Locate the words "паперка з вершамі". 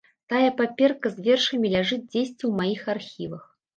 0.61-1.73